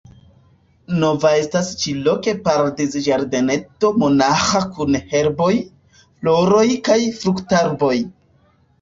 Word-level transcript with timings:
Nova 1.03 1.33
estas 1.41 1.69
ĉi-loke 1.81 2.33
paradiz-ĝardeneto 2.47 3.93
monaĥa 4.07 4.65
kun 4.81 5.01
herboj, 5.15 5.53
floroj 6.03 6.69
kaj 6.91 7.01
fruktarboj. 7.23 7.97